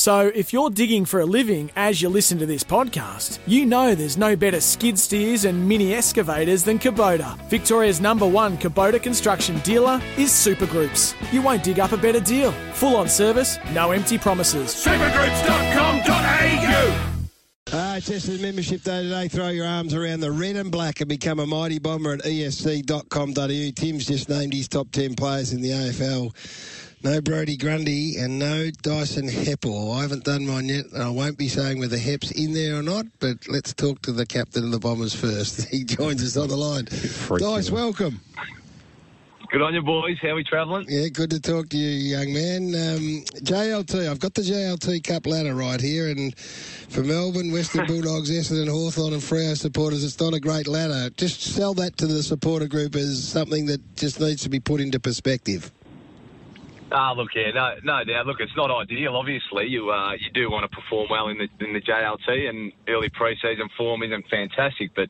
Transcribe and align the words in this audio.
So 0.00 0.32
if 0.34 0.50
you're 0.50 0.70
digging 0.70 1.04
for 1.04 1.20
a 1.20 1.26
living 1.26 1.70
as 1.76 2.00
you 2.00 2.08
listen 2.08 2.38
to 2.38 2.46
this 2.46 2.64
podcast, 2.64 3.38
you 3.46 3.66
know 3.66 3.94
there's 3.94 4.16
no 4.16 4.34
better 4.34 4.58
skid 4.58 4.98
steers 4.98 5.44
and 5.44 5.68
mini 5.68 5.92
excavators 5.92 6.64
than 6.64 6.78
Kubota. 6.78 7.38
Victoria's 7.50 8.00
number 8.00 8.26
one 8.26 8.56
Kubota 8.56 9.02
construction 9.02 9.58
dealer 9.58 10.00
is 10.16 10.30
Supergroups. 10.30 11.14
You 11.34 11.42
won't 11.42 11.62
dig 11.62 11.80
up 11.80 11.92
a 11.92 11.98
better 11.98 12.18
deal. 12.18 12.52
Full 12.72 12.96
on 12.96 13.10
service, 13.10 13.58
no 13.74 13.90
empty 13.90 14.16
promises. 14.16 14.74
Supergroups.com.au 14.74 17.06
Uh, 17.72 17.94
it's 17.98 18.08
Essendon 18.08 18.40
Membership 18.40 18.82
Day 18.82 19.02
today. 19.02 19.28
Throw 19.28 19.48
your 19.48 19.66
arms 19.66 19.92
around 19.92 20.20
the 20.20 20.32
red 20.32 20.56
and 20.56 20.72
black 20.72 21.00
and 21.00 21.10
become 21.10 21.40
a 21.40 21.46
mighty 21.46 21.78
bomber 21.78 22.14
at 22.14 22.20
efc.com.au. 22.20 23.70
Tim's 23.76 24.06
just 24.06 24.30
named 24.30 24.54
his 24.54 24.66
top 24.66 24.90
10 24.92 25.14
players 25.14 25.52
in 25.52 25.60
the 25.60 25.72
AFL. 25.72 26.32
No 27.02 27.18
Brodie 27.22 27.56
Grundy 27.56 28.18
and 28.18 28.38
no 28.38 28.70
Dyson 28.82 29.26
Heppell. 29.26 29.96
I 29.96 30.02
haven't 30.02 30.24
done 30.24 30.46
mine 30.46 30.68
yet, 30.68 30.84
and 30.92 31.02
I 31.02 31.08
won't 31.08 31.38
be 31.38 31.48
saying 31.48 31.78
whether 31.78 31.96
Hep's 31.96 32.30
in 32.30 32.52
there 32.52 32.76
or 32.76 32.82
not, 32.82 33.06
but 33.20 33.48
let's 33.48 33.72
talk 33.72 34.02
to 34.02 34.12
the 34.12 34.26
captain 34.26 34.64
of 34.64 34.70
the 34.70 34.78
Bombers 34.78 35.14
first. 35.14 35.68
He 35.70 35.84
joins 35.84 36.22
us 36.22 36.36
on 36.36 36.48
the 36.48 36.56
line. 36.56 36.84
Dice, 37.38 37.70
welcome. 37.70 38.20
Good 39.50 39.62
on 39.62 39.72
you, 39.72 39.80
boys. 39.80 40.18
How 40.20 40.28
are 40.28 40.34
we 40.34 40.44
travelling? 40.44 40.84
Yeah, 40.88 41.08
good 41.08 41.30
to 41.30 41.40
talk 41.40 41.70
to 41.70 41.76
you, 41.78 41.88
young 41.88 42.34
man. 42.34 42.66
Um, 42.74 43.24
JLT, 43.44 44.08
I've 44.08 44.20
got 44.20 44.34
the 44.34 44.42
JLT 44.42 45.02
Cup 45.02 45.26
ladder 45.26 45.54
right 45.54 45.80
here, 45.80 46.08
and 46.10 46.36
for 46.36 47.02
Melbourne, 47.02 47.50
Western 47.50 47.86
Bulldogs, 47.88 48.30
Essendon, 48.30 48.68
Hawthorn, 48.68 49.14
and 49.14 49.22
Freo 49.22 49.56
supporters, 49.56 50.04
it's 50.04 50.20
not 50.20 50.34
a 50.34 50.40
great 50.40 50.68
ladder. 50.68 51.08
Just 51.16 51.40
sell 51.40 51.72
that 51.74 51.96
to 51.96 52.06
the 52.06 52.22
supporter 52.22 52.68
group 52.68 52.94
as 52.94 53.26
something 53.26 53.64
that 53.66 53.96
just 53.96 54.20
needs 54.20 54.42
to 54.42 54.50
be 54.50 54.60
put 54.60 54.82
into 54.82 55.00
perspective. 55.00 55.72
Ah, 56.92 57.12
look, 57.12 57.28
yeah, 57.34 57.50
no, 57.54 57.74
no 57.84 58.04
doubt. 58.04 58.26
Look, 58.26 58.40
it's 58.40 58.56
not 58.56 58.70
ideal. 58.70 59.16
Obviously, 59.16 59.66
you 59.66 59.90
uh, 59.90 60.12
you 60.12 60.30
do 60.34 60.50
want 60.50 60.68
to 60.68 60.76
perform 60.76 61.08
well 61.10 61.28
in 61.28 61.38
the 61.38 61.48
in 61.64 61.72
the 61.72 61.80
JLT, 61.80 62.48
and 62.48 62.72
early 62.88 63.08
preseason 63.10 63.68
form 63.76 64.02
isn't 64.02 64.26
fantastic, 64.28 64.90
but 64.96 65.08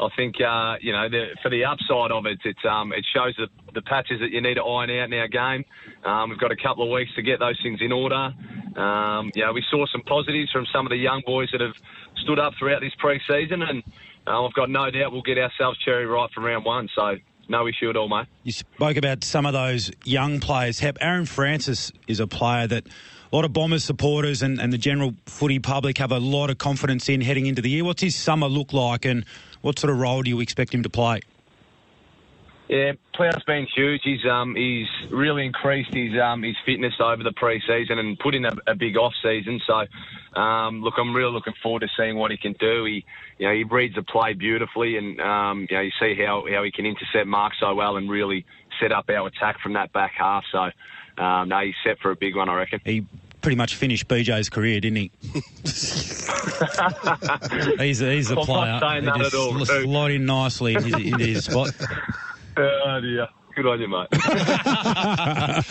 I 0.00 0.08
think 0.16 0.36
uh, 0.40 0.76
you 0.80 0.92
know 0.92 1.08
the, 1.08 1.36
for 1.42 1.50
the 1.50 1.64
upside 1.64 2.12
of 2.12 2.24
it, 2.26 2.38
it's 2.44 2.64
um, 2.64 2.92
it 2.92 3.04
shows 3.14 3.34
the, 3.36 3.48
the 3.74 3.82
patches 3.82 4.20
that 4.20 4.30
you 4.30 4.40
need 4.40 4.54
to 4.54 4.62
iron 4.62 4.90
out 4.90 5.12
in 5.12 5.18
our 5.18 5.28
game. 5.28 5.64
Um, 6.04 6.30
we've 6.30 6.38
got 6.38 6.52
a 6.52 6.56
couple 6.56 6.84
of 6.84 6.90
weeks 6.90 7.10
to 7.16 7.22
get 7.22 7.40
those 7.40 7.58
things 7.62 7.80
in 7.82 7.92
order. 7.92 8.32
Um, 8.76 9.30
know, 9.36 9.52
we 9.52 9.64
saw 9.70 9.86
some 9.86 10.02
positives 10.02 10.50
from 10.52 10.66
some 10.72 10.86
of 10.86 10.90
the 10.90 10.96
young 10.96 11.22
boys 11.26 11.48
that 11.52 11.60
have 11.60 11.74
stood 12.22 12.38
up 12.38 12.54
throughout 12.58 12.80
this 12.80 12.94
pre-season, 12.98 13.62
and 13.62 13.82
uh, 14.26 14.44
I've 14.46 14.54
got 14.54 14.70
no 14.70 14.90
doubt 14.90 15.12
we'll 15.12 15.22
get 15.22 15.36
ourselves 15.36 15.78
cherry 15.84 16.06
right 16.06 16.30
from 16.32 16.44
round 16.44 16.64
one. 16.64 16.88
So 16.94 17.16
no 17.48 17.66
issue 17.66 17.90
at 17.90 17.96
all, 17.96 18.08
mate. 18.08 18.26
You 18.44 18.52
spoke 18.52 18.96
about 18.96 19.24
some 19.24 19.46
of 19.46 19.52
those 19.52 19.90
young 20.04 20.40
players. 20.40 20.78
Hep, 20.78 20.98
Aaron 21.00 21.26
Francis 21.26 21.92
is 22.06 22.20
a 22.20 22.26
player 22.26 22.66
that 22.66 22.86
a 22.86 23.36
lot 23.36 23.44
of 23.44 23.52
Bombers 23.52 23.84
supporters 23.84 24.42
and, 24.42 24.60
and 24.60 24.72
the 24.72 24.78
general 24.78 25.14
footy 25.26 25.58
public 25.58 25.98
have 25.98 26.12
a 26.12 26.18
lot 26.18 26.50
of 26.50 26.58
confidence 26.58 27.08
in 27.08 27.20
heading 27.20 27.46
into 27.46 27.60
the 27.60 27.70
year. 27.70 27.84
What's 27.84 28.02
his 28.02 28.16
summer 28.16 28.46
look 28.46 28.72
like, 28.72 29.04
and 29.04 29.24
what 29.60 29.78
sort 29.78 29.92
of 29.92 29.98
role 29.98 30.22
do 30.22 30.30
you 30.30 30.40
expect 30.40 30.72
him 30.72 30.82
to 30.82 30.90
play? 30.90 31.20
Yeah, 32.68 32.92
Plough's 33.14 33.42
been 33.44 33.66
huge. 33.74 34.02
He's 34.04 34.24
um 34.30 34.54
he's 34.54 34.86
really 35.10 35.46
increased 35.46 35.92
his 35.94 36.12
um 36.22 36.42
his 36.42 36.54
fitness 36.66 36.92
over 37.00 37.22
the 37.22 37.32
pre-season 37.32 37.98
and 37.98 38.18
put 38.18 38.34
in 38.34 38.44
a, 38.44 38.52
a 38.66 38.74
big 38.74 38.96
off 38.98 39.14
season. 39.22 39.58
So, 39.66 39.86
um, 40.38 40.82
look, 40.82 40.94
I'm 40.98 41.14
really 41.16 41.32
looking 41.32 41.54
forward 41.62 41.80
to 41.80 41.88
seeing 41.96 42.16
what 42.16 42.30
he 42.30 42.36
can 42.36 42.52
do. 42.60 42.84
He, 42.84 43.04
you 43.38 43.48
know, 43.48 43.54
he 43.54 43.64
reads 43.64 43.94
the 43.94 44.02
play 44.02 44.34
beautifully, 44.34 44.98
and 44.98 45.18
um, 45.18 45.66
you 45.70 45.76
know, 45.76 45.82
you 45.82 45.90
see 45.98 46.14
how 46.14 46.44
how 46.52 46.62
he 46.62 46.70
can 46.70 46.84
intercept 46.84 47.26
marks 47.26 47.56
so 47.58 47.74
well 47.74 47.96
and 47.96 48.10
really 48.10 48.44
set 48.80 48.92
up 48.92 49.08
our 49.08 49.26
attack 49.28 49.60
from 49.62 49.72
that 49.72 49.90
back 49.94 50.12
half. 50.18 50.44
So, 50.52 50.70
um, 51.22 51.48
no, 51.48 51.60
he's 51.60 51.74
set 51.82 51.98
for 52.00 52.10
a 52.10 52.16
big 52.16 52.36
one, 52.36 52.50
I 52.50 52.54
reckon. 52.54 52.80
He 52.84 53.06
pretty 53.40 53.56
much 53.56 53.76
finished 53.76 54.08
BJ's 54.08 54.50
career, 54.50 54.78
didn't 54.80 54.96
he? 54.96 55.10
he's 57.78 58.02
a, 58.02 58.12
he's 58.14 58.30
a 58.30 58.34
I'm 58.34 58.36
not 58.36 58.46
player. 58.46 58.78
saying 58.80 59.04
He 59.04 59.10
that 59.10 59.20
at 59.26 59.34
all, 59.34 59.64
sl- 59.64 59.84
slot 59.84 60.10
in 60.10 60.26
nicely 60.26 60.74
into 60.74 61.16
his 61.18 61.44
spot. 61.46 61.70
Good 63.58 63.66
on 63.66 63.80
you, 63.80 63.88
mate. 63.88 64.06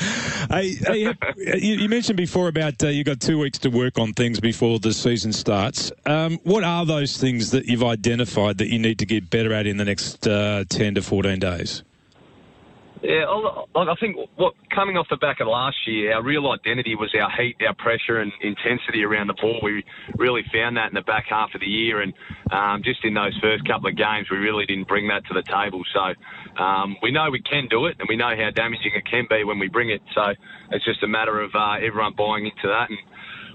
Hey, 0.49 0.75
hey, 0.75 1.15
you, 1.37 1.75
you 1.75 1.89
mentioned 1.89 2.17
before 2.17 2.47
about 2.47 2.81
uh, 2.83 2.87
you've 2.87 3.05
got 3.05 3.19
two 3.19 3.39
weeks 3.39 3.59
to 3.59 3.69
work 3.69 3.97
on 3.97 4.13
things 4.13 4.39
before 4.39 4.79
the 4.79 4.93
season 4.93 5.31
starts. 5.33 5.91
Um, 6.05 6.39
what 6.43 6.63
are 6.63 6.85
those 6.85 7.17
things 7.17 7.51
that 7.51 7.65
you've 7.65 7.83
identified 7.83 8.57
that 8.57 8.67
you 8.67 8.79
need 8.79 8.99
to 8.99 9.05
get 9.05 9.29
better 9.29 9.53
at 9.53 9.67
in 9.67 9.77
the 9.77 9.85
next 9.85 10.27
uh, 10.27 10.65
10 10.69 10.95
to 10.95 11.01
14 11.01 11.39
days? 11.39 11.83
Yeah, 13.01 13.25
I- 13.29 13.65
like 13.75 13.89
I 13.89 13.95
think 13.99 14.17
what 14.35 14.55
coming 14.71 14.97
off 14.97 15.07
the 15.09 15.17
back 15.17 15.39
of 15.39 15.47
last 15.47 15.77
year, 15.87 16.13
our 16.15 16.23
real 16.23 16.49
identity 16.51 16.95
was 16.95 17.13
our 17.15 17.29
heat, 17.31 17.55
our 17.65 17.75
pressure, 17.75 18.19
and 18.19 18.31
intensity 18.41 19.03
around 19.03 19.27
the 19.27 19.35
ball. 19.35 19.59
We 19.61 19.83
really 20.17 20.43
found 20.51 20.77
that 20.77 20.89
in 20.89 20.95
the 20.95 21.03
back 21.03 21.25
half 21.29 21.53
of 21.53 21.61
the 21.61 21.67
year, 21.67 22.01
and 22.01 22.13
um, 22.51 22.81
just 22.83 23.03
in 23.05 23.13
those 23.13 23.37
first 23.41 23.65
couple 23.67 23.89
of 23.89 23.95
games, 23.95 24.29
we 24.31 24.37
really 24.37 24.65
didn't 24.65 24.87
bring 24.87 25.07
that 25.09 25.25
to 25.27 25.33
the 25.33 25.43
table. 25.43 25.83
So 25.93 26.63
um, 26.63 26.97
we 27.01 27.11
know 27.11 27.29
we 27.29 27.41
can 27.41 27.67
do 27.69 27.85
it, 27.85 27.97
and 27.99 28.07
we 28.09 28.15
know 28.15 28.35
how 28.35 28.49
damaging 28.51 28.93
it 28.95 29.05
can 29.05 29.27
be 29.29 29.43
when 29.43 29.59
we 29.59 29.67
bring 29.69 29.89
it. 29.91 30.01
So 30.15 30.33
it's 30.71 30.85
just 30.85 31.03
a 31.03 31.07
matter 31.07 31.39
of 31.41 31.51
uh, 31.55 31.75
everyone 31.81 32.13
buying 32.17 32.45
into 32.45 32.67
that 32.67 32.89
and 32.89 32.97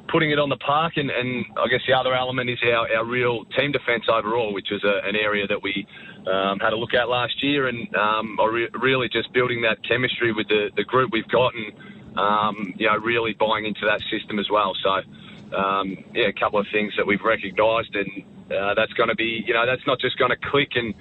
putting 0.09 0.31
it 0.31 0.39
on 0.39 0.49
the 0.49 0.57
park. 0.57 0.95
And, 0.97 1.11
and 1.11 1.45
I 1.57 1.69
guess 1.69 1.81
the 1.87 1.95
other 1.95 2.15
element 2.15 2.51
is 2.51 2.59
our, 2.65 2.89
our 2.97 3.05
real 3.05 3.45
team 3.57 3.73
defence 3.73 4.05
overall, 4.09 4.53
which 4.53 4.69
was 4.71 4.83
a, 4.85 5.07
an 5.07 5.17
area 5.17 5.47
that 5.47 5.63
we 5.63 5.87
um, 6.27 6.59
had 6.61 6.73
a 6.73 6.77
look 6.77 6.95
at 6.95 7.09
last 7.09 7.43
year, 7.43 7.67
and 7.69 7.95
um, 7.97 8.39
re- 8.39 8.69
really 8.75 9.09
just 9.09 9.33
building 9.33 9.63
that 9.63 9.79
chemistry 9.87 10.33
with 10.33 10.49
the, 10.49 10.71
the 10.77 10.85
group 10.85 11.11
we've 11.13 11.29
got, 11.29 11.53
and 11.55 11.73
um, 12.19 12.75
you 12.77 12.87
know, 12.87 12.97
really 12.97 13.33
buying 13.33 13.65
into 13.67 13.87
that 13.87 14.01
system 14.11 14.39
as 14.39 14.49
well. 14.51 14.75
So, 14.83 15.57
um, 15.57 15.97
yeah, 16.15 16.29
a 16.29 16.33
couple 16.33 16.61
of 16.61 16.67
things 16.73 16.93
that 16.97 17.07
we've 17.07 17.23
recognised, 17.23 17.95
and 17.95 18.25
uh, 18.53 18.75
that's 18.75 18.93
going 18.93 19.09
to 19.09 19.15
be, 19.15 19.43
you 19.47 19.55
know, 19.55 19.67
that's 19.67 19.87
not 19.87 19.99
just 19.99 20.19
going 20.19 20.31
to 20.31 20.37
click 20.37 20.73
and 20.75 20.95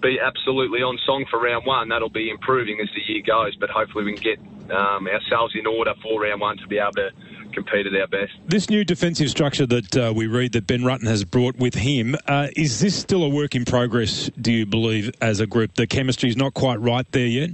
be 0.00 0.18
absolutely 0.20 0.80
on 0.82 0.98
song 1.06 1.24
for 1.30 1.40
round 1.40 1.66
one. 1.66 1.88
That'll 1.88 2.10
be 2.10 2.30
improving 2.30 2.78
as 2.80 2.88
the 2.94 3.12
year 3.12 3.22
goes, 3.26 3.56
but 3.56 3.70
hopefully 3.70 4.04
we 4.04 4.14
can 4.14 4.22
get 4.22 4.38
um, 4.70 5.08
ourselves 5.08 5.54
in 5.58 5.66
order 5.66 5.94
for 6.02 6.20
round 6.20 6.40
one 6.40 6.58
to 6.58 6.66
be 6.66 6.78
able 6.78 6.92
to 6.92 7.10
compete 7.52 7.86
at 7.86 7.94
our 7.94 8.06
best. 8.06 8.32
This 8.46 8.70
new 8.70 8.84
defensive 8.84 9.30
structure 9.30 9.66
that 9.66 9.96
uh, 9.96 10.12
we 10.14 10.26
read 10.26 10.52
that 10.52 10.66
Ben 10.66 10.80
Rutten 10.80 11.06
has 11.06 11.24
brought 11.24 11.56
with 11.56 11.74
him, 11.74 12.16
uh, 12.26 12.48
is 12.56 12.80
this 12.80 12.96
still 12.96 13.24
a 13.24 13.28
work 13.28 13.54
in 13.54 13.64
progress, 13.64 14.30
do 14.40 14.52
you 14.52 14.66
believe, 14.66 15.10
as 15.20 15.40
a 15.40 15.46
group? 15.46 15.74
The 15.74 15.86
chemistry 15.86 16.28
is 16.28 16.36
not 16.36 16.54
quite 16.54 16.80
right 16.80 17.10
there 17.12 17.26
yet? 17.26 17.50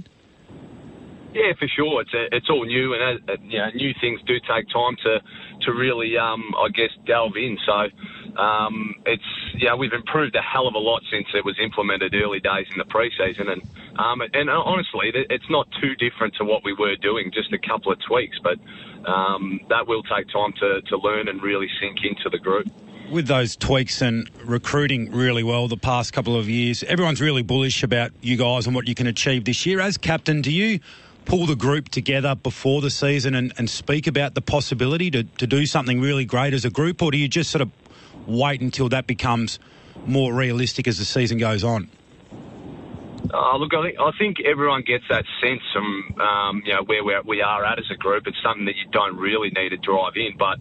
Yeah, 1.33 1.51
for 1.59 1.67
sure. 1.67 2.01
It's 2.01 2.13
a, 2.13 2.33
it's 2.33 2.49
all 2.49 2.63
new, 2.65 2.93
and 2.93 3.29
uh, 3.29 3.33
you 3.43 3.59
know, 3.59 3.69
new 3.75 3.93
things 3.99 4.21
do 4.25 4.35
take 4.39 4.69
time 4.71 4.95
to 5.03 5.19
to 5.65 5.73
really, 5.73 6.17
um, 6.17 6.41
I 6.57 6.69
guess, 6.69 6.91
delve 7.05 7.35
in. 7.35 7.57
So, 7.65 7.87
um, 8.37 8.95
it's 9.05 9.23
yeah, 9.55 9.75
we've 9.75 9.93
improved 9.93 10.35
a 10.35 10.41
hell 10.41 10.67
of 10.67 10.75
a 10.75 10.79
lot 10.79 11.01
since 11.09 11.27
it 11.33 11.45
was 11.45 11.55
implemented 11.61 12.13
early 12.15 12.39
days 12.39 12.67
in 12.71 12.77
the 12.77 12.85
preseason, 12.85 13.49
and 13.49 13.61
um, 13.97 14.21
and 14.33 14.49
honestly, 14.49 15.11
it's 15.13 15.49
not 15.49 15.67
too 15.81 15.95
different 15.95 16.35
to 16.35 16.45
what 16.45 16.63
we 16.63 16.73
were 16.73 16.95
doing, 16.97 17.31
just 17.33 17.53
a 17.53 17.57
couple 17.57 17.91
of 17.91 17.99
tweaks, 18.07 18.37
but 18.43 18.57
um, 19.09 19.61
that 19.69 19.87
will 19.87 20.03
take 20.03 20.27
time 20.29 20.53
to 20.59 20.81
to 20.81 20.97
learn 20.97 21.27
and 21.27 21.41
really 21.41 21.67
sink 21.79 21.99
into 22.03 22.29
the 22.29 22.39
group. 22.39 22.67
With 23.09 23.27
those 23.27 23.55
tweaks 23.55 24.01
and 24.01 24.29
recruiting 24.43 25.11
really 25.11 25.43
well 25.43 25.67
the 25.67 25.77
past 25.77 26.11
couple 26.11 26.35
of 26.35 26.49
years, 26.49 26.83
everyone's 26.83 27.21
really 27.21 27.43
bullish 27.43 27.83
about 27.83 28.11
you 28.21 28.35
guys 28.35 28.65
and 28.65 28.75
what 28.75 28.87
you 28.87 28.95
can 28.95 29.05
achieve 29.05 29.45
this 29.45 29.65
year. 29.65 29.79
As 29.79 29.95
captain, 29.95 30.41
do 30.41 30.51
you 30.51 30.79
pull 31.25 31.45
the 31.45 31.55
group 31.55 31.89
together 31.89 32.35
before 32.35 32.81
the 32.81 32.89
season 32.89 33.35
and, 33.35 33.53
and 33.57 33.69
speak 33.69 34.07
about 34.07 34.33
the 34.33 34.41
possibility 34.41 35.11
to, 35.11 35.23
to 35.23 35.47
do 35.47 35.65
something 35.65 35.99
really 35.99 36.25
great 36.25 36.53
as 36.53 36.65
a 36.65 36.69
group, 36.69 37.01
or 37.01 37.11
do 37.11 37.17
you 37.17 37.27
just 37.27 37.51
sort 37.51 37.61
of 37.61 37.69
wait 38.27 38.61
until 38.61 38.89
that 38.89 39.07
becomes 39.07 39.59
more 40.05 40.33
realistic 40.33 40.87
as 40.87 40.97
the 40.97 41.05
season 41.05 41.37
goes 41.37 41.63
on? 41.63 41.89
Uh, 43.33 43.57
look, 43.57 43.73
I 43.73 43.81
think, 43.81 43.97
I 43.99 44.11
think 44.19 44.37
everyone 44.45 44.83
gets 44.85 45.03
that 45.09 45.25
sense 45.41 45.61
from 45.73 46.15
um, 46.21 46.61
you 46.65 46.73
know 46.73 46.83
where 46.83 47.03
we're, 47.03 47.21
we 47.23 47.41
are 47.41 47.65
at 47.65 47.79
as 47.79 47.85
a 47.91 47.95
group. 47.95 48.27
It's 48.27 48.37
something 48.43 48.65
that 48.65 48.75
you 48.75 48.89
don't 48.91 49.17
really 49.17 49.49
need 49.49 49.69
to 49.69 49.77
drive 49.77 50.13
in, 50.15 50.37
but 50.37 50.59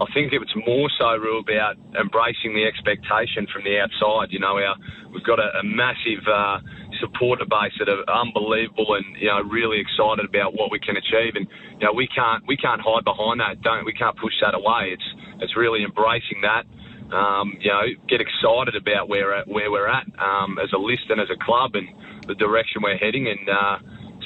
I 0.00 0.06
think 0.12 0.32
it's 0.32 0.54
more 0.66 0.88
so 0.98 1.16
Roo, 1.16 1.38
about 1.38 1.76
embracing 1.98 2.54
the 2.56 2.64
expectation 2.64 3.46
from 3.52 3.64
the 3.64 3.78
outside. 3.78 4.32
You 4.32 4.40
know, 4.40 4.56
our 4.56 4.74
we've 5.12 5.24
got 5.24 5.38
a, 5.38 5.60
a 5.60 5.62
massive 5.62 6.24
uh, 6.26 6.58
supporter 7.00 7.44
base 7.44 7.76
that 7.78 7.88
are 7.88 8.02
unbelievable 8.08 8.94
and 8.94 9.04
you 9.20 9.28
know 9.28 9.42
really 9.44 9.78
excited 9.78 10.24
about 10.24 10.54
what 10.54 10.72
we 10.72 10.80
can 10.80 10.96
achieve, 10.96 11.36
and 11.36 11.46
you 11.78 11.86
know 11.86 11.92
we 11.92 12.08
can't 12.08 12.42
we 12.48 12.56
can't 12.56 12.80
hide 12.80 13.04
behind 13.04 13.40
that. 13.40 13.60
Don't 13.62 13.84
we 13.84 13.92
can't 13.92 14.16
push 14.16 14.34
that 14.40 14.54
away. 14.54 14.96
It's 14.96 15.08
it's 15.40 15.56
really 15.56 15.84
embracing 15.84 16.42
that. 16.42 16.64
Um, 17.12 17.56
you 17.60 17.70
know, 17.70 17.82
get 18.08 18.20
excited 18.20 18.76
about 18.76 19.08
where 19.08 19.34
at, 19.34 19.48
where 19.48 19.70
we're 19.70 19.88
at 19.88 20.06
um, 20.18 20.58
as 20.58 20.72
a 20.72 20.78
list 20.78 21.10
and 21.10 21.20
as 21.20 21.28
a 21.30 21.44
club, 21.44 21.74
and 21.74 21.88
the 22.26 22.34
direction 22.34 22.82
we're 22.82 22.96
heading, 22.96 23.26
and 23.28 23.48
uh, 23.48 23.78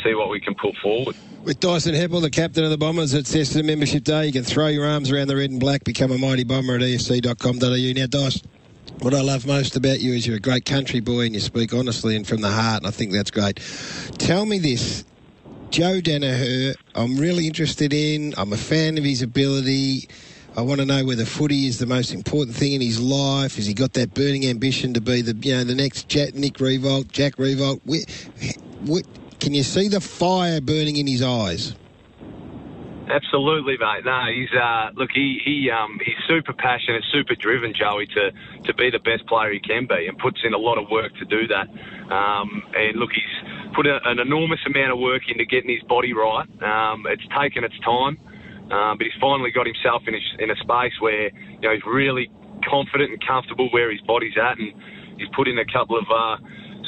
see 0.03 0.15
what 0.15 0.29
we 0.29 0.41
can 0.41 0.55
put 0.55 0.77
forward. 0.77 1.17
With 1.45 1.61
Dyson 1.61 1.95
Heppell, 1.95 2.23
the 2.23 2.31
captain 2.31 2.65
of 2.65 2.71
the 2.71 2.79
Bombers, 2.79 3.13
it's 3.13 3.35
Essendon 3.35 3.67
Membership 3.67 4.03
Day. 4.05 4.27
You 4.27 4.33
can 4.33 4.45
throw 4.45 4.69
your 4.69 4.87
arms 4.87 5.11
around 5.11 5.29
the 5.29 5.37
red 5.37 5.51
and 5.51 5.61
black, 5.61 5.85
become 5.85 6.11
a 6.11 6.17
mighty 6.17 6.45
bomber 6.45 6.77
at 6.77 6.83
E 6.83 6.97
efc.com.au. 6.97 8.01
Now, 8.01 8.07
Dice, 8.07 8.43
what 9.01 9.13
I 9.13 9.21
love 9.21 9.47
most 9.47 9.77
about 9.77 10.01
you 10.01 10.15
is 10.15 10.27
you're 10.27 10.37
a 10.37 10.41
great 10.41 10.65
country 10.65 11.01
boy 11.01 11.27
and 11.27 11.35
you 11.35 11.41
speak 11.41 11.75
honestly 11.75 12.17
and 12.17 12.27
from 12.27 12.41
the 12.41 12.51
heart, 12.51 12.79
and 12.79 12.87
I 12.87 12.91
think 12.91 13.13
that's 13.13 13.31
great. 13.31 13.61
Tell 14.19 14.47
me 14.47 14.59
this. 14.59 15.05
Joe 15.71 16.01
Daniher, 16.01 16.77
I'm 16.95 17.19
really 17.19 17.47
interested 17.47 17.93
in. 17.93 18.33
I'm 18.39 18.53
a 18.53 18.57
fan 18.57 18.97
of 18.97 19.05
his 19.05 19.23
ability. 19.23 20.09
I 20.57 20.61
want 20.61 20.81
to 20.81 20.87
know 20.87 21.05
whether 21.05 21.25
footy 21.25 21.67
is 21.67 21.79
the 21.79 21.87
most 21.87 22.15
important 22.15 22.57
thing 22.57 22.75
in 22.75 22.81
his 22.81 23.01
life. 23.01 23.57
Has 23.57 23.67
he 23.67 23.75
got 23.75 23.93
that 23.95 24.15
burning 24.15 24.47
ambition 24.47 24.95
to 24.95 25.01
be 25.01 25.21
the 25.21 25.35
you 25.35 25.57
know 25.57 25.65
the 25.65 25.75
next 25.75 26.09
Jack, 26.09 26.35
Nick 26.35 26.55
Riewoldt, 26.55 27.11
Jack 27.11 27.37
Riewoldt? 27.37 27.81
Can 29.41 29.53
you 29.53 29.63
see 29.63 29.89
the 29.89 30.01
fire 30.01 30.61
burning 30.61 30.97
in 30.97 31.07
his 31.07 31.23
eyes? 31.23 31.75
Absolutely, 33.11 33.77
mate. 33.79 34.05
No, 34.05 34.25
he's 34.33 34.49
uh, 34.53 34.91
look, 34.95 35.11
he 35.13 35.41
he 35.45 35.71
um, 35.71 35.99
he's 36.03 36.15
super 36.27 36.53
passionate, 36.53 37.05
super 37.13 37.35
driven, 37.35 37.75
Joey, 37.75 38.07
to 38.07 38.33
to 38.65 38.75
be 38.75 38.91
the 38.91 39.01
best 39.01 39.27
player 39.27 39.53
he 39.53 39.61
can 39.61 39.87
be, 39.87 40.07
and 40.07 40.17
puts 40.19 40.41
in 40.45 40.55
a 40.55 40.59
lot 40.59 40.79
of 40.79 40.89
work 40.89 41.15
to 41.17 41.25
do 41.25 41.47
that. 41.49 41.69
Um, 42.11 42.63
and 42.75 42.97
look, 42.97 43.11
he's 43.13 43.75
put 43.75 43.87
a, 43.87 44.01
an 44.05 44.21
enormous 44.21 44.61
amount 44.67 44.93
of 44.93 44.99
work 44.99 45.23
into 45.29 45.45
getting 45.45 45.71
his 45.71 45.83
body 45.83 46.13
right. 46.15 46.47
Um, 46.63 47.07
it's 47.07 47.27
taken 47.39 47.65
its 47.65 47.79
time, 47.81 48.19
um, 48.71 48.97
but 48.97 49.05
he's 49.05 49.21
finally 49.21 49.51
got 49.51 49.67
himself 49.67 50.03
in 50.07 50.15
a, 50.15 50.23
in 50.43 50.51
a 50.51 50.57
space 50.57 50.95
where 51.01 51.29
you 51.29 51.61
know 51.61 51.73
he's 51.73 51.85
really 51.87 52.31
confident 52.69 53.11
and 53.11 53.21
comfortable 53.27 53.69
where 53.71 53.91
his 53.91 54.01
body's 54.03 54.37
at, 54.41 54.59
and 54.59 54.73
he's 55.19 55.29
put 55.37 55.49
in 55.49 55.59
a 55.59 55.69
couple 55.69 55.99
of 55.99 56.07
uh, 56.09 56.37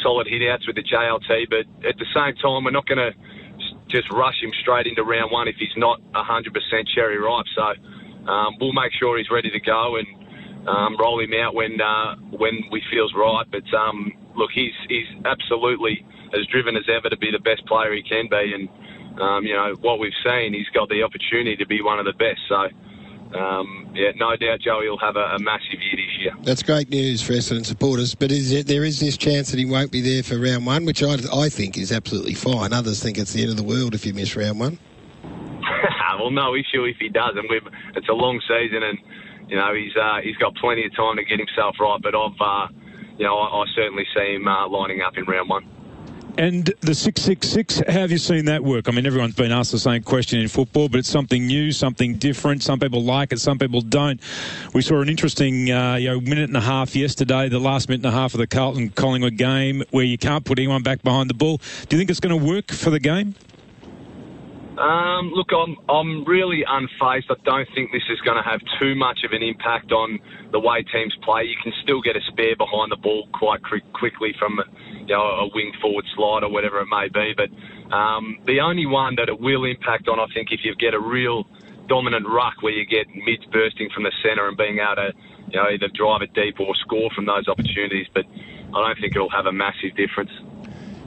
solid 0.03 0.27
hit 0.27 0.43
outs 0.49 0.67
with 0.67 0.77
the 0.77 0.85
JLT. 0.85 1.49
But 1.51 1.67
at 1.87 1.97
the 1.99 2.09
same 2.15 2.35
time, 2.41 2.65
we're 2.65 2.73
not 2.73 2.87
going 2.87 3.03
to 3.03 3.13
just 3.89 4.11
rush 4.13 4.37
him 4.43 4.51
straight 4.61 4.87
into 4.87 5.03
round 5.03 5.31
one 5.31 5.49
if 5.49 5.57
he's 5.59 5.77
not 5.77 6.01
100% 6.15 6.53
cherry 6.95 7.19
ripe. 7.19 7.47
So 7.55 8.31
um, 8.31 8.57
we'll 8.61 8.73
make 8.73 8.93
sure 8.99 9.19
he's 9.19 9.31
ready 9.31 9.51
to 9.51 9.61
go 9.61 9.97
and 9.97 10.07
um, 10.69 10.97
roll 10.99 11.21
him 11.21 11.33
out 11.35 11.55
when 11.55 11.81
uh, 11.81 12.17
when 12.31 12.65
we 12.73 12.83
feels 12.91 13.13
right. 13.15 13.47
But 13.51 13.67
um, 13.77 14.13
look, 14.35 14.51
he's 14.53 14.75
he's 14.89 15.07
absolutely 15.25 16.05
as 16.35 16.47
driven 16.51 16.77
as 16.77 16.85
ever 16.91 17.09
to 17.09 17.17
be 17.17 17.31
the 17.31 17.39
best 17.39 17.65
player 17.67 17.95
he 17.95 18.03
can 18.03 18.27
be, 18.29 18.53
and 18.55 18.69
um, 19.21 19.45
you 19.45 19.55
know 19.55 19.75
what 19.81 19.99
we've 19.99 20.13
seen, 20.25 20.55
he's 20.55 20.69
got 20.75 20.89
the 20.89 21.03
opportunity 21.03 21.57
to 21.57 21.67
be 21.67 21.83
one 21.83 21.99
of 21.99 22.05
the 22.05 22.15
best. 22.15 22.41
So. 22.49 22.69
Um, 23.35 23.91
yeah, 23.93 24.13
no 24.15 24.37
doubt 24.37 24.61
Joey 24.61 24.89
will 24.89 24.99
have 24.99 25.17
a, 25.17 25.35
a, 25.35 25.39
massive 25.41 25.81
year 25.81 25.97
this 25.97 26.19
year. 26.21 26.33
That's 26.43 26.63
great 26.63 26.89
news 26.91 27.21
for 27.21 27.33
Essendon 27.33 27.67
supporters. 27.67 28.15
But 28.15 28.31
is 28.31 28.53
it, 28.53 28.69
there 28.69 28.85
is 28.85 29.01
this 29.01 29.17
chance 29.17 29.51
that 29.51 29.59
he 29.59 29.67
won't 29.67 29.91
be 29.91 30.01
there 30.01 30.23
for 30.23 30.39
round 30.39 30.65
one, 30.65 30.85
which 30.85 31.03
I, 31.03 31.17
I 31.35 31.49
think 31.49 31.77
is 31.77 31.91
absolutely 31.91 32.35
fine. 32.35 32.73
Others 32.73 33.03
think 33.03 33.19
it's 33.19 33.33
the 33.33 33.43
end 33.43 33.51
of 33.51 33.57
the 33.57 33.65
world 33.65 33.95
if 33.95 34.07
you 34.07 34.15
miss 34.15 34.37
round 34.37 34.61
one. 34.61 34.79
well, 36.19 36.31
no 36.31 36.55
issue 36.55 36.85
if 36.85 36.97
he 36.99 37.09
does, 37.09 37.33
and 37.37 37.49
we've, 37.51 37.67
it's 37.95 38.09
a 38.09 38.13
long 38.13 38.41
season, 38.49 38.83
and 38.83 38.99
you 39.49 39.57
know 39.57 39.75
he's 39.75 39.95
uh, 39.97 40.21
he's 40.23 40.37
got 40.37 40.55
plenty 40.57 40.85
of 40.85 40.95
time 40.95 41.17
to 41.17 41.25
get 41.25 41.39
himself 41.39 41.77
right. 41.81 42.01
But 42.01 42.15
I've 42.15 42.41
uh, 42.41 42.69
you 43.19 43.25
know 43.25 43.37
I, 43.39 43.63
I 43.63 43.65
certainly 43.75 44.07
see 44.15 44.35
him 44.35 44.47
uh, 44.49 44.69
lining 44.69 45.03
up 45.03 45.17
in 45.17 45.25
round 45.25 45.49
one. 45.49 45.69
And 46.39 46.67
the 46.83 46.95
666, 46.95 47.79
how 47.87 47.93
have 47.93 48.11
you 48.11 48.19
seen 48.19 48.45
that 48.45 48.63
work? 48.63 48.89
I 48.89 48.93
mean, 48.93 49.07
everyone's 49.07 49.35
been 49.35 49.53
asked 49.53 49.73
the 49.73 49.79
same 49.79 50.03
question 50.03 50.39
in 50.39 50.49
football, 50.49 50.91
but 50.91 50.99
it's 50.99 51.09
something 51.09 51.47
new, 51.47 51.73
something 51.73 52.17
different. 52.17 52.63
Some 52.63 52.79
people 52.79 53.03
like 53.03 53.33
it, 53.33 53.41
some 53.41 53.59
people 53.59 53.81
don't. 53.81 54.21
We 54.75 54.83
saw 54.83 55.01
an 55.01 55.09
interesting 55.09 55.71
uh, 55.73 55.95
you 55.95 56.11
know, 56.11 56.21
minute 56.21 56.51
and 56.51 56.57
a 56.57 56.61
half 56.61 56.95
yesterday, 56.95 57.49
the 57.49 57.59
last 57.59 57.89
minute 57.89 58.05
and 58.05 58.15
a 58.15 58.19
half 58.19 58.35
of 58.35 58.39
the 58.39 58.47
Carlton 58.47 58.91
Collingwood 58.91 59.39
game, 59.39 59.83
where 59.93 60.05
you 60.05 60.19
can't 60.19 60.45
put 60.45 60.59
anyone 60.59 60.83
back 60.83 61.03
behind 61.03 61.31
the 61.31 61.35
ball. 61.35 61.57
Do 61.89 61.97
you 61.97 62.01
think 62.01 62.11
it's 62.11 62.21
going 62.21 62.39
to 62.39 62.47
work 62.47 62.71
for 62.71 62.91
the 62.91 63.01
game? 63.01 63.35
Um, 64.79 65.33
look, 65.33 65.49
I'm 65.57 65.77
I'm 65.89 66.25
really 66.25 66.63
unfazed. 66.69 67.31
I 67.31 67.37
don't 67.45 67.69
think 67.75 67.93
this 67.93 68.05
is 68.11 68.21
going 68.21 68.37
to 68.37 68.49
have 68.49 68.61
too 68.79 68.95
much 68.95 69.21
of 69.25 69.33
an 69.33 69.43
impact 69.43 69.91
on 69.91 70.19
the 70.53 70.61
way 70.61 70.85
teams 70.93 71.17
play. 71.25 71.45
You 71.45 71.57
can 71.63 71.73
still 71.83 72.03
get 72.03 72.17
a 72.17 72.21
spare 72.29 72.57
behind 72.57 72.93
the 72.93 72.97
ball 72.97 73.29
quite 73.33 73.61
quickly 73.65 74.35
from 74.39 74.61
you 75.07 75.15
know, 75.15 75.23
a 75.23 75.49
wing 75.55 75.73
forward 75.81 76.05
slide 76.15 76.43
or 76.43 76.51
whatever 76.51 76.81
it 76.81 76.89
may 76.91 77.09
be. 77.09 77.33
But 77.33 77.49
um, 77.95 78.39
the 78.47 78.61
only 78.61 78.85
one 78.85 79.17
that 79.17 79.29
it 79.29 79.41
will 79.41 79.65
impact 79.65 80.09
on, 80.09 80.21
I 80.21 80.27
think, 80.35 80.49
if 80.53 80.61
you 80.63 80.75
get 80.77 80.93
a 80.93 81.01
real 81.01 81.45
dominant 81.89 82.27
ruck 82.29 82.61
where 82.61 82.73
you 82.73 82.85
get 82.85 83.07
mids 83.15 83.47
bursting 83.53 83.89
from 83.95 84.03
the 84.03 84.13
centre 84.23 84.47
and 84.49 84.57
being 84.57 84.79
able 84.79 84.97
to 84.97 85.13
you 85.49 85.57
know 85.57 85.71
either 85.71 85.89
drive 85.95 86.21
it 86.21 86.35
deep 86.35 86.61
or 86.61 86.75
score 86.77 87.09
from 87.15 87.25
those 87.25 87.49
opportunities. 87.49 88.07
But 88.13 88.27
I 88.75 88.85
don't 88.85 89.01
think 89.01 89.17
it'll 89.17 89.31
have 89.31 89.47
a 89.47 89.53
massive 89.53 89.97
difference. 89.97 90.31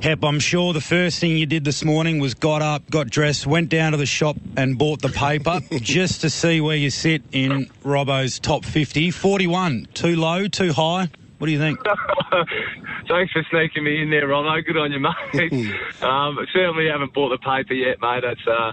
Hep, 0.01 0.23
I'm 0.23 0.39
sure 0.39 0.71
the 0.71 0.79
first 0.79 1.19
thing 1.19 1.35
you 1.35 1.45
did 1.45 1.65
this 1.65 1.83
morning 1.83 2.19
was 2.19 2.33
got 2.33 2.61
up, 2.61 2.89
got 2.89 3.09
dressed, 3.09 3.45
went 3.45 3.67
down 3.67 3.91
to 3.91 3.97
the 3.97 4.05
shop 4.05 4.37
and 4.55 4.77
bought 4.77 5.01
the 5.01 5.09
paper 5.09 5.59
just 5.81 6.21
to 6.21 6.29
see 6.29 6.61
where 6.61 6.77
you 6.77 6.89
sit 6.89 7.21
in 7.33 7.65
Robbo's 7.83 8.39
top 8.39 8.63
50. 8.63 9.11
41, 9.11 9.89
too 9.93 10.15
low, 10.15 10.47
too 10.47 10.71
high? 10.71 11.09
What 11.37 11.47
do 11.47 11.51
you 11.51 11.59
think? 11.59 11.79
Thanks 13.09 13.33
for 13.33 13.43
sneaking 13.51 13.83
me 13.83 14.01
in 14.01 14.09
there, 14.09 14.27
Robbo. 14.27 14.65
Good 14.65 14.77
on 14.77 14.93
you, 14.93 14.99
mate. 15.01 15.73
um, 16.01 16.37
certainly 16.53 16.87
haven't 16.87 17.13
bought 17.13 17.29
the 17.29 17.37
paper 17.37 17.73
yet, 17.73 17.97
mate. 18.01 18.23
That's 18.23 18.47
uh, 18.47 18.71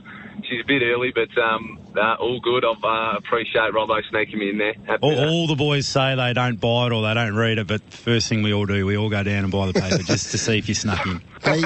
she's 0.49 0.61
a 0.63 0.67
bit 0.67 0.83
early, 0.83 1.13
but 1.15 1.37
um, 1.41 1.79
uh, 1.97 2.15
all 2.15 2.41
good. 2.41 2.65
I 2.65 2.69
uh, 2.69 3.17
appreciate 3.19 3.73
Robbo 3.73 4.01
sneaking 4.11 4.39
me 4.39 4.51
in 4.51 4.59
there. 4.59 4.75
All, 5.01 5.19
all, 5.19 5.47
the 5.47 5.55
boys 5.55 5.87
say 5.87 6.15
they 6.15 6.33
don't 6.33 6.61
buy 6.61 6.87
it 6.87 6.93
or 6.93 7.03
they 7.03 7.15
don't 7.15 7.35
read 7.35 7.59
it, 7.59 7.67
but 7.67 7.83
first 7.93 8.29
thing 8.29 8.43
we 8.43 8.53
all 8.53 8.67
do, 8.67 8.87
we 8.87 8.97
all 8.97 9.11
go 9.11 9.23
down 9.23 9.45
and 9.45 9.53
buy 9.53 9.67
the 9.67 9.75
paper 9.75 10.03
just 10.03 10.31
to 10.33 10.39
see 10.39 10.59
if 10.59 10.69
you 10.69 10.75
snuck 10.75 11.05
in. 11.07 11.23
Hey, 11.43 11.63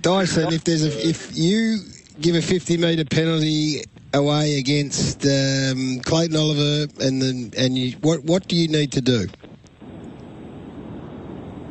Dyson, 0.00 0.52
if 0.52 0.64
there's 0.64 0.84
a, 0.84 1.08
if 1.08 1.36
you 1.36 1.78
give 2.20 2.34
a 2.34 2.42
50 2.42 2.76
metre 2.78 3.04
penalty 3.04 3.82
away 4.14 4.58
against 4.58 5.24
um, 5.24 6.00
Clayton 6.00 6.36
Oliver, 6.36 6.86
and 7.00 7.22
then 7.22 7.52
and 7.56 7.76
you, 7.76 7.96
what 8.00 8.24
what 8.24 8.48
do 8.48 8.56
you 8.56 8.68
need 8.68 8.92
to 8.92 9.00
do? 9.00 9.26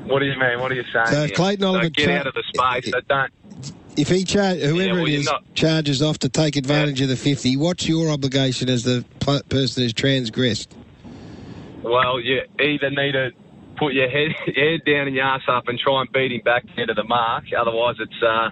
What 0.06 0.20
do 0.20 0.26
you 0.26 0.40
mean? 0.40 0.60
What 0.60 0.72
are 0.72 0.76
you 0.76 0.86
saying? 0.94 1.08
So 1.08 1.24
if 1.24 1.34
Clayton 1.34 1.66
Oliver 1.66 1.90
get 1.90 2.10
out 2.10 2.28
of 2.28 2.34
the 2.34 2.44
space. 2.44 2.94
I 2.94 3.02
don't. 3.08 3.32
If 3.98 4.10
he 4.10 4.24
char- 4.24 4.56
whoever 4.56 4.82
yeah, 4.82 4.94
well, 4.94 5.08
it 5.08 5.14
is 5.14 5.26
not, 5.26 5.54
charges 5.56 6.02
off 6.02 6.20
to 6.20 6.30
take 6.30 6.56
advantage 6.56 7.00
yeah. 7.00 7.06
of 7.06 7.10
the 7.10 7.18
fifty, 7.18 7.58
what's 7.58 7.88
your 7.88 8.10
obligation 8.10 8.70
as 8.70 8.84
the 8.84 9.04
person 9.50 9.84
who's 9.84 9.94
transgressed? 9.94 10.74
Well, 11.82 12.20
you 12.20 12.42
either 12.60 12.90
need 12.90 13.14
to 13.14 13.32
put 13.78 13.94
your 13.94 14.10
head, 14.10 14.32
head 14.56 14.82
down 14.86 15.08
and 15.08 15.16
your 15.16 15.26
ass 15.26 15.42
up 15.48 15.68
and 15.68 15.80
try 15.80 16.02
and 16.02 16.12
beat 16.12 16.32
him 16.32 16.42
back 16.44 16.66
into 16.78 16.94
the 16.94 17.04
mark. 17.04 17.46
Otherwise, 17.58 17.96
it's 18.00 18.24
uh, 18.24 18.50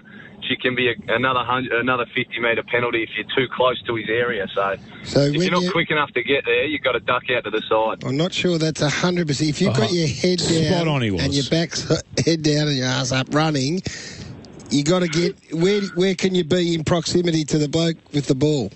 it 0.50 0.60
can 0.60 0.74
be 0.74 0.88
a, 0.88 0.94
another 1.14 1.40
hundred, 1.40 1.72
another 1.72 2.06
50 2.14 2.40
metre 2.40 2.62
penalty 2.62 3.02
if 3.02 3.10
you're 3.16 3.26
too 3.36 3.52
close 3.52 3.80
to 3.82 3.94
his 3.96 4.08
area. 4.08 4.46
So, 4.54 4.76
so 5.04 5.20
if 5.20 5.34
you're 5.34 5.50
not 5.50 5.62
you, 5.62 5.72
quick 5.72 5.90
enough 5.90 6.12
to 6.12 6.22
get 6.22 6.44
there, 6.44 6.64
you've 6.64 6.82
got 6.82 6.92
to 6.92 7.00
duck 7.00 7.24
out 7.30 7.44
to 7.44 7.50
the 7.50 7.62
side. 7.68 8.04
I'm 8.04 8.16
not 8.16 8.32
sure 8.32 8.58
that's 8.58 8.80
100%. 8.80 9.48
If 9.48 9.60
you've 9.60 9.74
got 9.74 9.84
uh-huh. 9.84 9.94
your 9.94 10.08
head 10.08 10.38
down 10.70 10.88
on 10.88 11.02
and 11.02 11.34
your 11.34 11.44
back's 11.50 11.82
head 12.24 12.42
down 12.42 12.68
and 12.68 12.76
your 12.76 12.86
ass 12.86 13.12
up 13.12 13.34
running, 13.34 13.82
you 14.70 14.84
got 14.84 15.00
to 15.00 15.08
get 15.08 15.36
where 15.52 15.80
where 15.94 16.14
can 16.14 16.34
you 16.34 16.44
be 16.44 16.74
in 16.74 16.84
proximity 16.84 17.44
to 17.44 17.58
the 17.58 17.68
bloke 17.68 17.96
with 18.12 18.26
the 18.26 18.34
ball? 18.34 18.70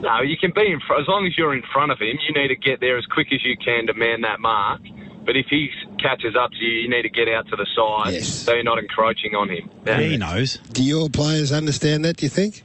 No, 0.00 0.22
you 0.22 0.36
can 0.36 0.52
be 0.54 0.70
in 0.70 0.80
front 0.86 1.02
as 1.02 1.08
long 1.08 1.26
as 1.26 1.36
you're 1.36 1.54
in 1.54 1.62
front 1.72 1.90
of 1.90 1.98
him. 1.98 2.16
You 2.26 2.40
need 2.40 2.48
to 2.48 2.56
get 2.56 2.80
there 2.80 2.96
as 2.96 3.04
quick 3.06 3.28
as 3.32 3.44
you 3.44 3.56
can 3.56 3.86
to 3.88 3.94
man 3.94 4.20
that 4.22 4.40
mark. 4.40 4.80
But 5.26 5.36
if 5.36 5.46
he 5.50 5.68
catches 6.00 6.36
up 6.36 6.52
to 6.52 6.64
you, 6.64 6.82
you 6.82 6.88
need 6.88 7.02
to 7.02 7.10
get 7.10 7.28
out 7.28 7.48
to 7.48 7.56
the 7.56 7.66
side 7.76 8.14
yes. 8.14 8.28
so 8.28 8.54
you're 8.54 8.62
not 8.62 8.78
encroaching 8.78 9.34
on 9.34 9.50
him. 9.50 9.68
Yeah, 9.84 10.00
he 10.00 10.16
knows. 10.16 10.58
Do 10.72 10.82
your 10.82 11.10
players 11.10 11.52
understand 11.52 12.04
that, 12.04 12.16
do 12.16 12.26
you 12.26 12.30
think? 12.30 12.62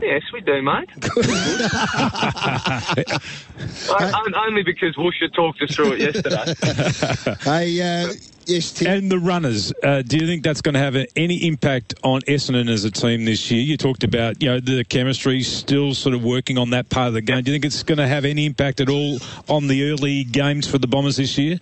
Yes, 0.00 0.22
we 0.32 0.40
do, 0.42 0.62
mate. 0.62 0.88
only 4.36 4.62
because 4.62 4.94
Woosha 4.94 5.34
talked 5.34 5.60
us 5.60 5.74
through 5.74 5.94
it 5.94 6.00
yesterday. 6.00 6.54
hey, 7.42 7.80
uh, 7.80 8.12
yes, 8.48 8.72
Tim. 8.72 8.90
And 8.90 9.10
the 9.10 9.18
runners, 9.18 9.72
uh, 9.82 10.02
do 10.02 10.18
you 10.18 10.26
think 10.26 10.42
that's 10.42 10.60
going 10.60 10.74
to 10.74 10.80
have 10.80 10.96
any 11.14 11.46
impact 11.46 11.94
on 12.02 12.22
Essendon 12.22 12.68
as 12.70 12.84
a 12.84 12.90
team 12.90 13.24
this 13.24 13.50
year? 13.50 13.60
You 13.60 13.76
talked 13.76 14.04
about, 14.04 14.42
you 14.42 14.48
know, 14.48 14.60
the 14.60 14.84
chemistry 14.84 15.42
still 15.42 15.94
sort 15.94 16.14
of 16.14 16.24
working 16.24 16.58
on 16.58 16.70
that 16.70 16.88
part 16.88 17.08
of 17.08 17.14
the 17.14 17.20
game. 17.20 17.42
Do 17.42 17.50
you 17.50 17.54
think 17.54 17.64
it's 17.64 17.82
going 17.82 17.98
to 17.98 18.08
have 18.08 18.24
any 18.24 18.46
impact 18.46 18.80
at 18.80 18.88
all 18.88 19.18
on 19.48 19.68
the 19.68 19.90
early 19.90 20.24
games 20.24 20.66
for 20.66 20.78
the 20.78 20.86
Bombers 20.86 21.16
this 21.16 21.38
year? 21.38 21.58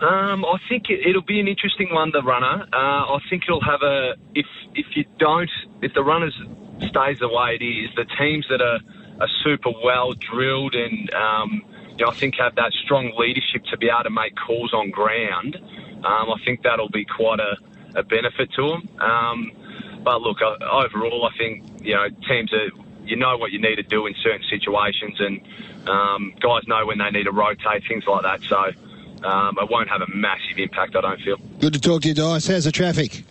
Um, 0.00 0.44
I 0.44 0.58
think 0.68 0.84
it, 0.90 1.14
will 1.14 1.22
be 1.22 1.40
an 1.40 1.48
interesting 1.48 1.92
one, 1.92 2.12
the 2.12 2.22
runner. 2.22 2.66
Uh, 2.72 3.16
I 3.16 3.18
think 3.28 3.42
it'll 3.48 3.60
have 3.60 3.82
a 3.82 4.14
if 4.34 4.46
if 4.74 4.86
you 4.94 5.04
don't 5.18 5.50
if 5.82 5.92
the 5.94 6.04
runners 6.04 6.38
stays 6.78 7.18
the 7.18 7.28
way 7.28 7.58
it 7.60 7.64
is, 7.64 7.90
the 7.96 8.06
teams 8.16 8.46
that 8.48 8.60
are, 8.60 8.78
are 9.20 9.28
super 9.42 9.70
well 9.82 10.12
drilled 10.12 10.76
and 10.76 11.12
um, 11.14 11.62
you 11.98 12.04
know, 12.04 12.12
I 12.12 12.14
think 12.14 12.36
have 12.38 12.54
that 12.54 12.72
strong 12.84 13.12
leadership 13.18 13.64
to 13.70 13.76
be 13.76 13.88
able 13.88 14.04
to 14.04 14.10
make 14.10 14.34
calls 14.36 14.72
on 14.72 14.90
ground. 14.90 15.56
Um, 15.56 16.30
I 16.30 16.36
think 16.44 16.62
that'll 16.62 16.88
be 16.88 17.04
quite 17.04 17.40
a, 17.40 17.56
a 17.98 18.02
benefit 18.04 18.52
to 18.54 18.68
them. 18.68 18.88
Um, 19.00 19.52
but 20.04 20.20
look, 20.20 20.38
uh, 20.40 20.56
overall, 20.64 21.28
I 21.32 21.36
think 21.36 21.64
you 21.84 21.94
know 21.94 22.08
teams 22.28 22.52
are 22.52 22.68
you 23.04 23.16
know 23.16 23.36
what 23.36 23.50
you 23.50 23.60
need 23.60 23.76
to 23.76 23.82
do 23.82 24.06
in 24.06 24.14
certain 24.22 24.44
situations, 24.48 25.20
and 25.20 25.88
um, 25.88 26.34
guys 26.40 26.62
know 26.68 26.86
when 26.86 26.98
they 26.98 27.10
need 27.10 27.24
to 27.24 27.32
rotate 27.32 27.82
things 27.88 28.04
like 28.06 28.22
that. 28.22 28.42
So 28.42 29.26
um, 29.26 29.58
it 29.60 29.68
won't 29.68 29.88
have 29.88 30.02
a 30.02 30.14
massive 30.14 30.58
impact, 30.58 30.94
I 30.94 31.00
don't 31.00 31.20
feel. 31.20 31.36
Good 31.58 31.72
to 31.72 31.80
talk 31.80 32.02
to 32.02 32.08
you, 32.08 32.14
Dice. 32.14 32.46
How's 32.46 32.64
the 32.64 32.72
traffic? 32.72 33.24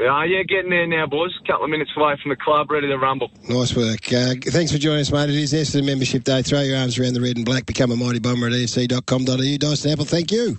Uh, 0.00 0.22
yeah, 0.22 0.42
getting 0.44 0.70
there 0.70 0.86
now, 0.86 1.06
boys. 1.06 1.36
A 1.42 1.46
couple 1.46 1.64
of 1.64 1.70
minutes 1.70 1.90
away 1.96 2.16
from 2.22 2.28
the 2.30 2.36
club, 2.36 2.70
ready 2.70 2.86
to 2.86 2.96
rumble. 2.96 3.30
Nice 3.48 3.74
work. 3.74 4.12
Uh, 4.12 4.34
thanks 4.40 4.70
for 4.70 4.78
joining 4.78 5.00
us, 5.00 5.10
mate. 5.10 5.28
It 5.28 5.34
is 5.36 5.52
Essendon 5.52 5.86
Membership 5.86 6.22
Day. 6.22 6.42
Throw 6.42 6.60
your 6.60 6.78
arms 6.78 6.98
around 6.98 7.14
the 7.14 7.20
red 7.20 7.36
and 7.36 7.44
black. 7.44 7.66
Become 7.66 7.90
a 7.90 7.96
mighty 7.96 8.20
bomber 8.20 8.46
at 8.46 8.52
efc.com.au. 8.52 9.56
Dyson 9.58 9.90
Heppell, 9.90 10.06
thank 10.06 10.30
you. 10.30 10.56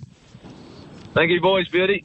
Thank 1.14 1.30
you, 1.30 1.40
boys. 1.40 1.68
Beauty. 1.68 2.04